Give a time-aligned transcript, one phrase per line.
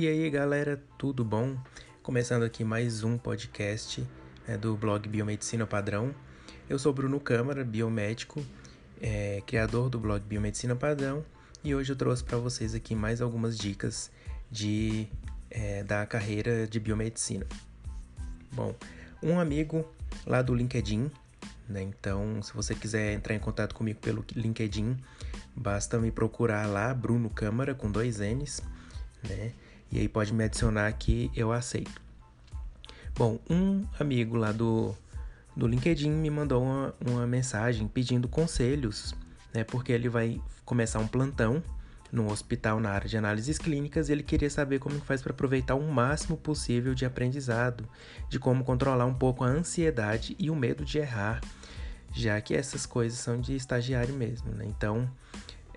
[0.00, 1.58] E aí, galera, tudo bom?
[2.04, 4.06] Começando aqui mais um podcast
[4.46, 6.14] né, do blog Biomedicina Padrão.
[6.70, 8.40] Eu sou Bruno Câmara, biomédico,
[9.02, 11.24] é, criador do blog Biomedicina Padrão,
[11.64, 14.08] e hoje eu trouxe para vocês aqui mais algumas dicas
[14.48, 15.08] de,
[15.50, 17.44] é, da carreira de biomedicina.
[18.52, 18.76] Bom,
[19.20, 19.84] um amigo
[20.24, 21.10] lá do LinkedIn,
[21.68, 24.96] né, então se você quiser entrar em contato comigo pelo LinkedIn,
[25.56, 28.62] basta me procurar lá, Bruno Câmara, com dois N's,
[29.28, 29.54] né?
[29.90, 32.00] E aí pode me adicionar que eu aceito.
[33.16, 34.94] Bom, um amigo lá do,
[35.56, 39.14] do LinkedIn me mandou uma, uma mensagem pedindo conselhos,
[39.52, 39.64] né?
[39.64, 41.62] Porque ele vai começar um plantão
[42.10, 45.74] no hospital na área de análises clínicas e ele queria saber como faz para aproveitar
[45.74, 47.88] o máximo possível de aprendizado,
[48.28, 51.40] de como controlar um pouco a ansiedade e o medo de errar,
[52.12, 54.64] já que essas coisas são de estagiário mesmo, né?
[54.66, 55.10] Então,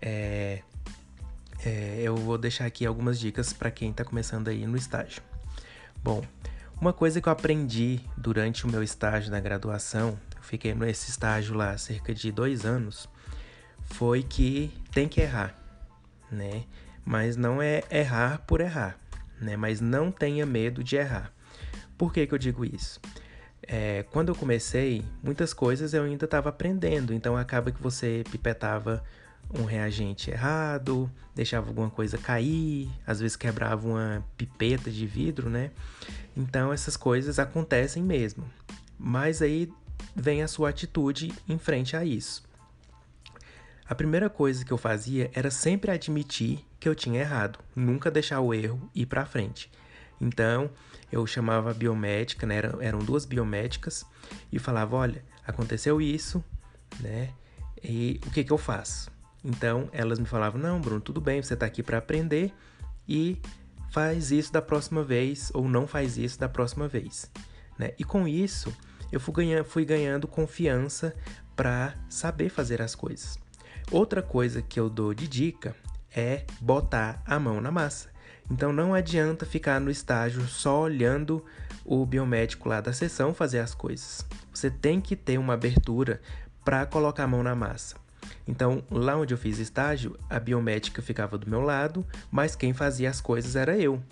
[0.00, 0.62] é,
[1.64, 5.22] é, eu vou deixar aqui algumas dicas para quem está começando aí no estágio.
[6.02, 6.22] Bom,
[6.80, 11.54] uma coisa que eu aprendi durante o meu estágio na graduação, eu fiquei nesse estágio
[11.54, 13.08] lá cerca de dois anos,
[13.84, 15.54] foi que tem que errar,
[16.30, 16.64] né?
[17.04, 18.96] Mas não é errar por errar,
[19.40, 19.56] né?
[19.56, 21.32] Mas não tenha medo de errar.
[21.98, 22.98] Por que, que eu digo isso?
[23.62, 29.04] É, quando eu comecei, muitas coisas eu ainda estava aprendendo, então acaba que você pipetava
[29.52, 35.70] um reagente errado, deixava alguma coisa cair, às vezes quebrava uma pipeta de vidro, né?
[36.36, 38.44] Então essas coisas acontecem mesmo.
[38.98, 39.72] Mas aí
[40.14, 42.48] vem a sua atitude em frente a isso.
[43.88, 48.40] A primeira coisa que eu fazia era sempre admitir que eu tinha errado, nunca deixar
[48.40, 49.70] o erro ir para frente.
[50.20, 50.70] Então,
[51.10, 52.56] eu chamava a biomédica, né?
[52.80, 54.06] eram, duas biomédicas,
[54.52, 56.44] e falava: olha, aconteceu isso,
[57.00, 57.30] né?
[57.82, 59.10] E o que, que eu faço?
[59.44, 62.52] Então elas me falavam: não, Bruno, tudo bem, você está aqui para aprender
[63.08, 63.40] e
[63.90, 67.30] faz isso da próxima vez ou não faz isso da próxima vez.
[67.78, 67.92] Né?
[67.98, 68.72] E com isso
[69.10, 71.14] eu fui ganhando, fui ganhando confiança
[71.56, 73.38] para saber fazer as coisas.
[73.90, 75.74] Outra coisa que eu dou de dica
[76.14, 78.08] é botar a mão na massa.
[78.50, 81.44] Então não adianta ficar no estágio só olhando
[81.84, 84.24] o biomédico lá da sessão fazer as coisas.
[84.52, 86.20] Você tem que ter uma abertura
[86.64, 87.96] para colocar a mão na massa.
[88.46, 93.08] Então, lá onde eu fiz estágio, a biomédica ficava do meu lado, mas quem fazia
[93.08, 94.02] as coisas era eu.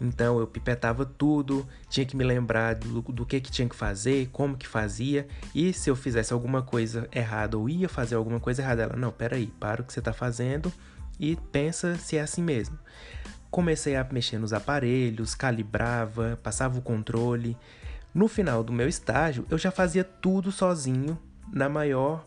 [0.00, 4.28] Então, eu pipetava tudo, tinha que me lembrar do, do que, que tinha que fazer,
[4.32, 8.62] como que fazia, e se eu fizesse alguma coisa errada ou ia fazer alguma coisa
[8.62, 10.72] errada, ela, não, peraí, para o que você está fazendo
[11.18, 12.78] e pensa se é assim mesmo.
[13.50, 17.56] Comecei a mexer nos aparelhos, calibrava, passava o controle.
[18.12, 21.18] No final do meu estágio, eu já fazia tudo sozinho,
[21.52, 22.26] na maior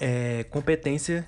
[0.00, 1.26] é, competência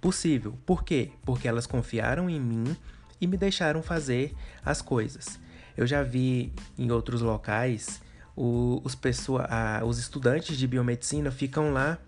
[0.00, 0.58] possível.
[0.64, 1.10] Por quê?
[1.24, 2.76] Porque elas confiaram em mim
[3.20, 4.34] e me deixaram fazer
[4.64, 5.40] as coisas.
[5.76, 8.00] Eu já vi em outros locais
[8.36, 11.98] o, os, pessoa, a, os estudantes de biomedicina ficam lá,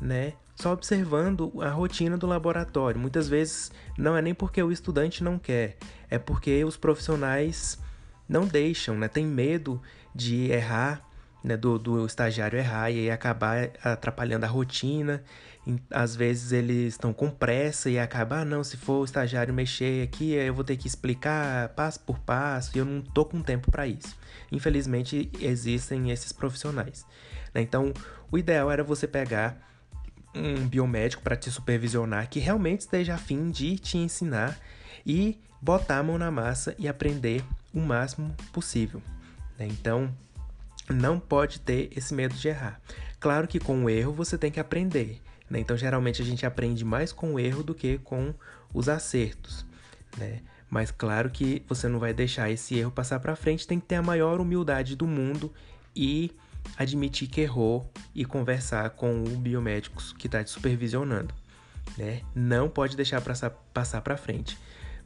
[0.00, 3.00] né, só observando a rotina do laboratório.
[3.00, 5.76] Muitas vezes não é nem porque o estudante não quer,
[6.10, 7.78] é porque os profissionais
[8.28, 9.80] não deixam, né, tem medo
[10.14, 11.06] de errar
[11.42, 15.22] né, do, do estagiário errar e acabar atrapalhando a rotina.
[15.90, 20.02] Às vezes eles estão com pressa e acaba, ah, não, se for o estagiário mexer
[20.02, 23.70] aqui, eu vou ter que explicar passo por passo e eu não tô com tempo
[23.70, 24.16] para isso.
[24.50, 27.06] Infelizmente existem esses profissionais.
[27.54, 27.62] Né?
[27.62, 27.92] Então,
[28.30, 29.56] o ideal era você pegar
[30.34, 34.58] um biomédico para te supervisionar que realmente esteja afim de te ensinar
[35.04, 39.00] e botar a mão na massa e aprender o máximo possível.
[39.58, 39.68] Né?
[39.68, 40.12] Então,
[40.92, 42.80] não pode ter esse medo de errar.
[43.18, 45.20] Claro que com o erro você tem que aprender.
[45.48, 45.60] Né?
[45.60, 48.34] Então, geralmente a gente aprende mais com o erro do que com
[48.72, 49.64] os acertos.
[50.16, 50.40] Né?
[50.68, 53.96] Mas claro que você não vai deixar esse erro passar para frente, tem que ter
[53.96, 55.52] a maior humildade do mundo
[55.94, 56.34] e
[56.78, 61.34] admitir que errou e conversar com o biomédico que está te supervisionando.
[61.98, 62.22] Né?
[62.34, 63.22] Não pode deixar
[63.74, 64.58] passar para frente.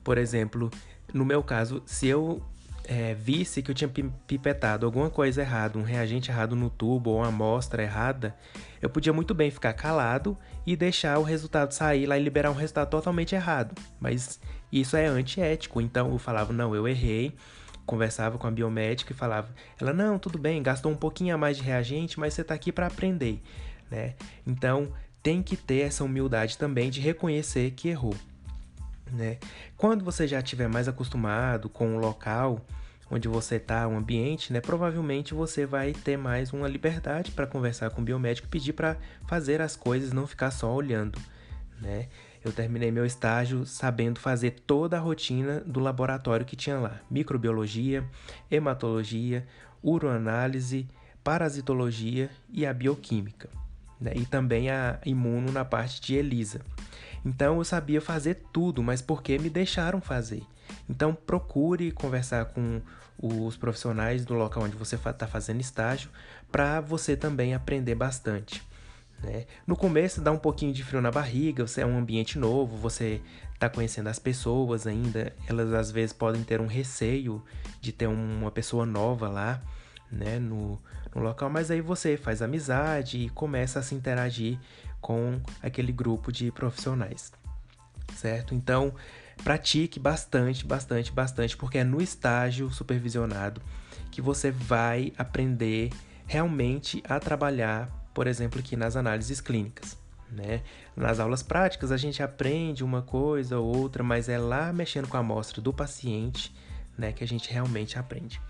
[0.05, 0.71] Por exemplo,
[1.13, 2.41] no meu caso, se eu
[2.89, 3.91] é, visse que eu tinha
[4.27, 8.35] pipetado alguma coisa errada, um reagente errado no tubo ou uma amostra errada,
[8.81, 12.55] eu podia muito bem ficar calado e deixar o resultado sair lá e liberar um
[12.55, 13.75] resultado totalmente errado.
[13.99, 14.41] Mas
[14.71, 17.35] isso é antiético, então eu falava, não, eu errei,
[17.85, 19.49] conversava com a biomédica e falava,
[19.81, 22.71] ela, não, tudo bem, gastou um pouquinho a mais de reagente, mas você está aqui
[22.71, 23.43] para aprender,
[23.91, 24.15] né?
[24.47, 24.93] Então
[25.23, 28.15] tem que ter essa humildade também de reconhecer que errou.
[29.11, 29.39] Né?
[29.77, 32.61] Quando você já estiver mais acostumado com o local
[33.09, 37.91] onde você está, o ambiente, né, provavelmente você vai ter mais uma liberdade para conversar
[37.91, 38.97] com o biomédico e pedir para
[39.29, 41.17] fazer as coisas, não ficar só olhando.
[41.81, 42.09] Né?
[42.47, 48.05] eu terminei meu estágio sabendo fazer toda a rotina do laboratório que tinha lá: microbiologia,
[48.49, 49.45] hematologia,
[49.83, 50.89] uroanálise,
[51.25, 53.49] parasitologia e a bioquímica.
[54.01, 54.13] Né?
[54.15, 56.61] E também a imuno na parte de ELISA.
[57.27, 60.45] Então eu sabia fazer tudo, mas porque me deixaram fazer.
[60.89, 62.81] Então procure conversar com
[63.21, 66.09] os profissionais do local onde você está fazendo estágio
[66.53, 68.63] para você também aprender bastante.
[69.25, 69.47] Né?
[69.67, 73.21] No começo dá um pouquinho de frio na barriga, você é um ambiente novo, você
[73.53, 77.43] está conhecendo as pessoas ainda, elas às vezes podem ter um receio
[77.81, 79.61] de ter uma pessoa nova lá,
[80.11, 80.81] né, no,
[81.15, 84.59] no local, mas aí você faz amizade e começa a se interagir
[85.01, 87.33] com aquele grupo de profissionais,
[88.15, 88.55] certo?
[88.55, 88.95] Então,
[89.45, 93.61] pratique bastante, bastante, bastante, porque é no estágio supervisionado
[94.11, 95.91] que você vai aprender
[96.27, 99.95] realmente a trabalhar por exemplo, aqui nas análises clínicas.
[100.33, 100.63] Né?
[100.97, 105.19] Nas aulas práticas a gente aprende uma coisa ou outra, mas é lá mexendo com
[105.19, 106.51] a amostra do paciente
[106.97, 108.41] né, que a gente realmente aprende.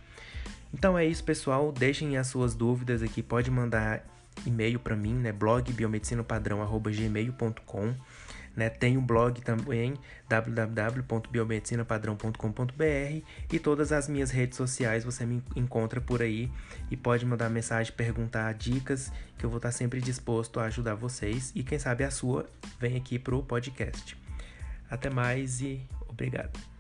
[0.77, 1.73] Então é isso, pessoal.
[1.73, 3.23] Deixem as suas dúvidas aqui.
[3.23, 4.05] Pode mandar
[4.45, 5.33] e-mail para mim, né?
[5.33, 5.73] blog.
[8.55, 8.69] Né?
[8.69, 9.95] Tem o um blog também,
[10.29, 16.53] www.biomedicinapadrão.com.br e todas as minhas redes sociais você me encontra por aí
[16.91, 21.53] e pode mandar mensagem, perguntar dicas, que eu vou estar sempre disposto a ajudar vocês
[21.55, 22.45] e quem sabe a sua
[22.79, 24.15] vem aqui pro podcast.
[24.91, 26.76] Até mais e obrigado.